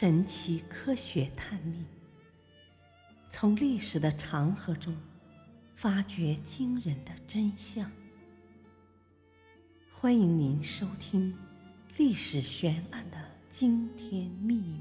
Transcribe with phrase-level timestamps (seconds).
[0.00, 1.84] 神奇科学探秘，
[3.28, 4.96] 从历史的长河中
[5.74, 7.92] 发掘惊人的真相。
[9.92, 11.30] 欢迎您收听
[11.98, 13.18] 《历史悬案的
[13.50, 14.78] 惊天秘密》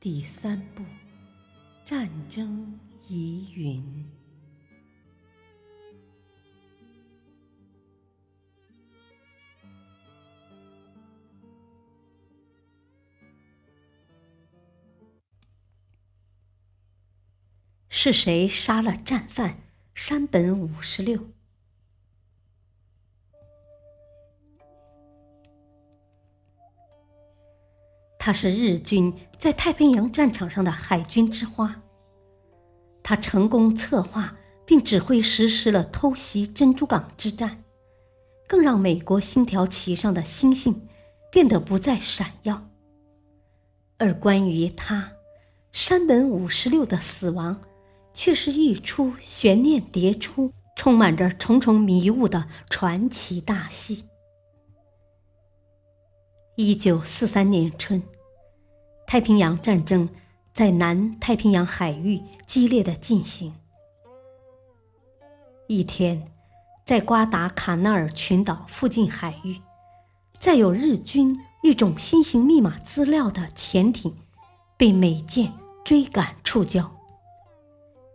[0.00, 0.82] 第三部：
[1.84, 4.10] 战争疑云。
[18.02, 19.58] 是谁杀了战犯
[19.92, 21.22] 山本五十六？
[28.18, 31.82] 他是日军在太平洋战场上的海军之花。
[33.02, 37.62] 他成功策划并指挥实施了偷袭珍珠港之战，
[38.48, 40.88] 更让美国星条旗上的星星
[41.30, 42.66] 变得不再闪耀。
[43.98, 45.12] 而关于他
[45.70, 47.60] 山本五十六的死亡，
[48.12, 54.04] 却是一出悬念迭出、充满着重重迷雾的传奇大戏。
[56.56, 58.02] 一九四三年春，
[59.06, 60.08] 太平洋战争
[60.52, 63.54] 在南太平洋海域激烈的进行。
[65.68, 66.30] 一天，
[66.84, 69.60] 在瓜达卡纳尔群岛附近海域，
[70.38, 74.14] 载有日军一种新型密码资料的潜艇，
[74.76, 75.52] 被美舰
[75.84, 76.90] 追赶触礁。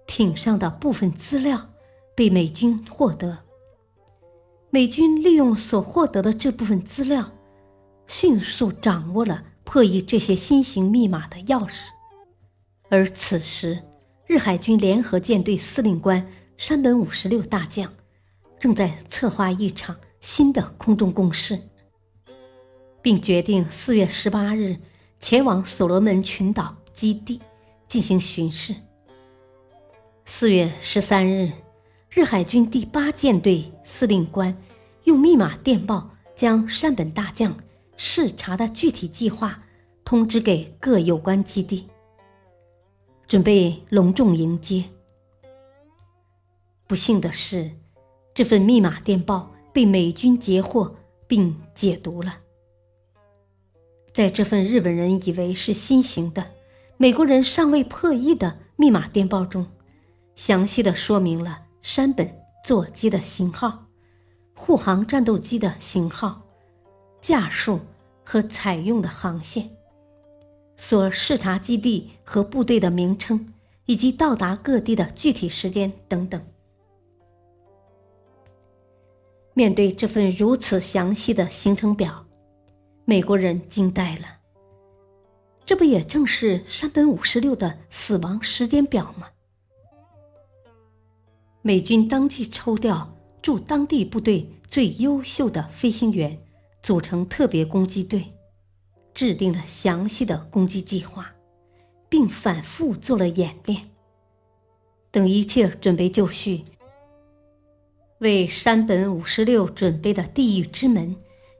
[0.08, 1.70] 艇上的部分资料
[2.16, 3.40] 被美军获得。
[4.70, 7.32] 美军利用所获得的这部分资料，
[8.08, 11.88] 迅速掌握了破译这些新型密码的钥匙。
[12.90, 13.82] 而此时，
[14.28, 17.94] 日海军联合舰队司令官山本五十六大将
[18.60, 21.60] 正在策划一场新的空中攻势，
[23.02, 24.78] 并决定四月十八日
[25.20, 27.40] 前往所罗门群岛基地
[27.88, 28.76] 进行巡视。
[30.28, 31.52] 四月十三日，
[32.10, 34.58] 日海军第八舰队司令官
[35.04, 37.56] 用密码电报将山本大将
[37.96, 39.64] 视察的具体计划
[40.04, 41.88] 通知给各有关基地，
[43.28, 44.84] 准备隆重迎接。
[46.88, 47.70] 不幸的是，
[48.34, 50.96] 这份密码电报被美军截获
[51.28, 52.40] 并解读了。
[54.12, 56.52] 在这份日本人以为是新型的、
[56.98, 59.68] 美国人尚未破译的密码电报中。
[60.36, 62.30] 详细的说明了山本
[62.64, 63.86] 座机的型号、
[64.54, 66.42] 护航战斗机的型号、
[67.22, 67.80] 架数
[68.24, 69.70] 和采用的航线、
[70.76, 73.54] 所视察基地和部队的名称
[73.86, 76.42] 以及到达各地的具体时间等等。
[79.54, 82.26] 面对这份如此详细的行程表，
[83.06, 84.26] 美国人惊呆了。
[85.64, 89.28] 这不也正是山本五十六的死亡时间表吗？
[91.68, 96.40] 美军当即抽调驻当地部队最优秀的飞行员，
[96.84, 98.28] 组成特别攻击队，
[99.16, 101.34] 制定了详细的攻击计划，
[102.08, 103.90] 并反复做了演练。
[105.10, 106.66] 等一切准备就绪，
[108.20, 111.16] 为山本五十六准备的地狱之门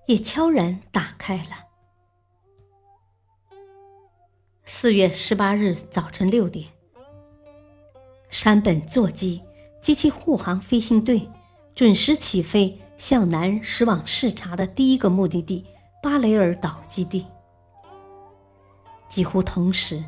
[0.06, 1.66] 也悄然打开了。
[4.66, 6.68] 四月十八日早晨六点，
[8.30, 9.42] 山本座机。
[9.86, 11.30] 及其护航飞行队
[11.76, 15.64] 准时起飞，向南驶往视察的第一个目的地
[16.02, 17.24] 巴雷尔岛基地。
[19.08, 20.04] 几乎同时，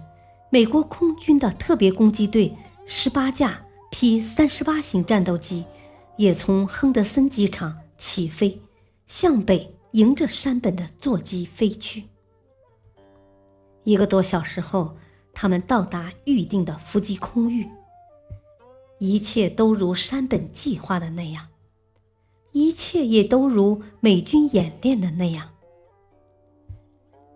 [0.50, 2.58] 美国空军的特别攻击队
[2.88, 3.62] 十八架
[3.92, 5.64] P 三十八型战斗机
[6.16, 8.59] 也从亨德森机场起飞，
[9.06, 12.06] 向北迎着山本的座机飞去。
[13.84, 14.98] 一个多小时后，
[15.36, 17.68] 他们到达预定的伏击空域。
[19.00, 21.47] 一切都如山本计划的那样，
[22.52, 25.49] 一切也都如美军演练的那样。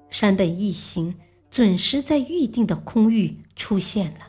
[0.09, 1.15] 山本一行
[1.49, 4.19] 准时在预定的空域出现了。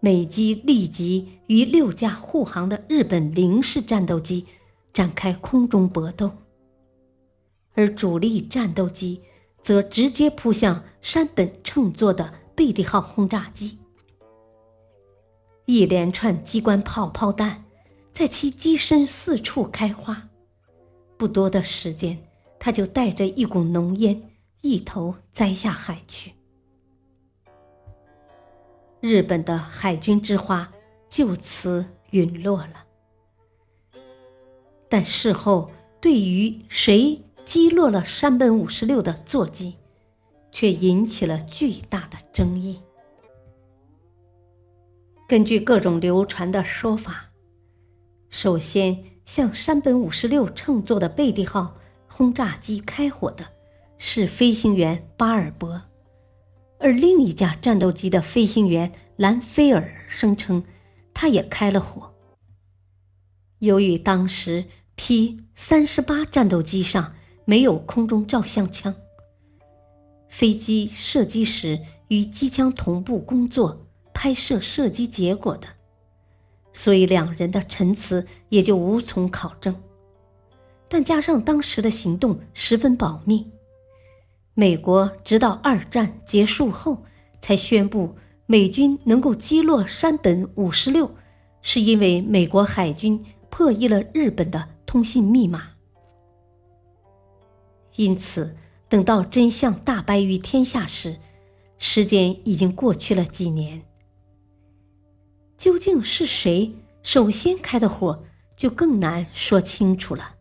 [0.00, 4.46] 美机立即与六架护航的日本零式战斗机
[4.92, 6.30] 展开空中搏斗，
[7.74, 9.20] 而主力战斗机
[9.60, 13.78] 则直接扑向山本乘坐的贝蒂号轰炸机。
[15.66, 17.64] 一连串机关炮炮弹
[18.12, 20.28] 在其机身四处开花，
[21.16, 22.18] 不多的时间，
[22.58, 24.30] 他就带着一股浓烟
[24.62, 26.32] 一头栽下海去。
[29.00, 30.72] 日本的海军之花
[31.08, 32.84] 就此陨落了。
[34.88, 35.70] 但事后
[36.00, 39.74] 对于谁击落了山本五十六的座机，
[40.52, 42.80] 却引起了巨大的争议。
[45.28, 47.30] 根据各种流传的说法，
[48.28, 51.74] 首先向山本五十六乘坐的贝蒂号
[52.06, 53.44] 轰炸机开火的
[53.98, 55.82] 是飞行员巴尔博，
[56.78, 60.62] 而另一架战斗机的飞行员兰菲尔声称，
[61.12, 62.14] 他也开了火。
[63.58, 67.14] 由于当时 P 三十八战斗机上
[67.44, 68.94] 没有空中照相枪，
[70.28, 73.85] 飞机射击时与机枪同步工作
[74.18, 75.68] 拍摄射击结果的，
[76.72, 79.76] 所以两人的陈词也就无从考证。
[80.88, 83.46] 但加上当时的行动十分保密，
[84.54, 87.04] 美国直到二战结束后
[87.42, 88.16] 才宣布
[88.46, 91.14] 美军能够击落山本五十六，
[91.60, 93.22] 是因为美国海军。
[93.48, 95.68] 破译了日本的通信密码，
[97.94, 98.54] 因此
[98.86, 101.16] 等到真相大白于天下时，
[101.78, 103.82] 时间已经过去了几年。
[105.66, 106.72] 究竟是谁
[107.02, 108.22] 首先开的火，
[108.54, 110.36] 就更难说清楚了。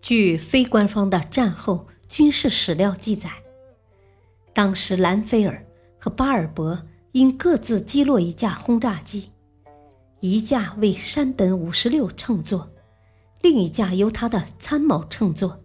[0.00, 3.30] 据非官方的战后军事史料记载，
[4.52, 5.64] 当时兰菲尔
[5.96, 6.82] 和巴尔博
[7.12, 9.30] 因各自击落一架轰炸机。
[10.18, 12.68] 一架为山本五十六乘坐，
[13.42, 15.56] 另一架由他的参谋乘坐，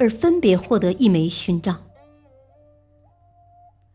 [0.00, 1.80] 而分别获得一枚勋章。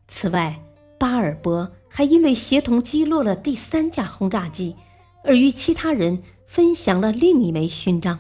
[0.08, 0.58] 此外，
[0.98, 4.76] 巴尔博还因为协同击落了第三架轰炸机，
[5.24, 8.18] 而与其他人分享了另一枚勋章。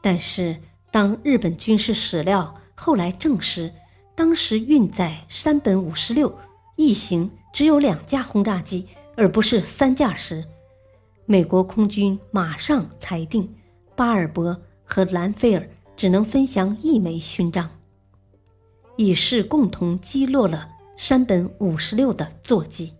[0.00, 0.60] 但是，
[0.90, 3.72] 当日本军事史料后来证实，
[4.14, 6.38] 当时运载山本五十六
[6.76, 8.86] 一行只有两架轰炸机。
[9.16, 10.42] 而不是三架时，
[11.26, 13.54] 美国空军马上裁定，
[13.94, 17.68] 巴尔博和兰菲尔只能分享一枚勋章，
[18.96, 20.66] 以示共同击落了
[21.00, 22.92] 山本五十六的座机。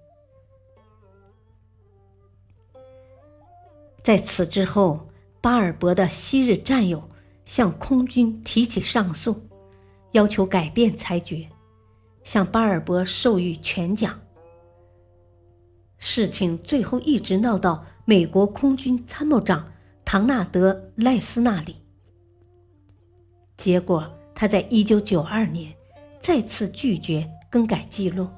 [4.02, 5.06] 在此之后，
[5.42, 7.06] 巴尔博的昔日战友
[7.44, 9.46] 向空军提起上诉，
[10.12, 11.46] 要求改变裁决，
[12.24, 14.18] 向巴尔博授予全奖。
[15.98, 19.70] 事情最后一直闹到美国空军参谋长
[20.06, 20.72] 唐纳德·
[21.04, 21.76] 赖斯那里，
[23.58, 25.70] 结果他在一九九二年
[26.18, 28.28] 再次拒绝更改记录。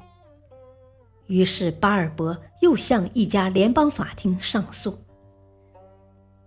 [1.26, 4.98] 于是巴尔博又向一家联邦法庭上诉，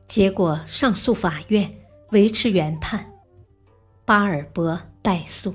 [0.07, 1.73] 结果上诉法院
[2.09, 3.13] 维持原判，
[4.03, 5.53] 巴尔博败诉。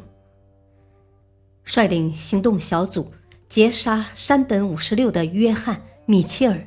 [1.65, 3.13] 率领行动小组。
[3.49, 5.75] 劫杀山本五十六的约翰·
[6.07, 6.65] 米切尔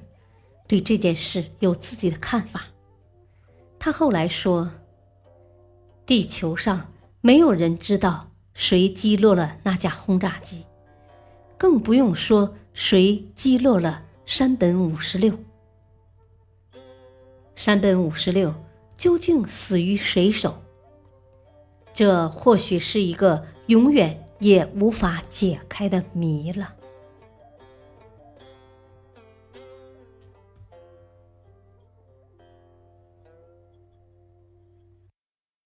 [0.68, 2.66] 对这件事有自己的看法。
[3.80, 4.70] 他后来说
[6.06, 6.92] ：“地球上
[7.22, 10.66] 没有人知道谁击落了那架轰炸机，
[11.58, 15.38] 更不用说谁击落了山本五十六。
[17.56, 18.54] 山本五十六
[18.98, 20.62] 究竟死于谁手？
[21.94, 26.74] 这或许是一个永远……”也无法解开的谜了。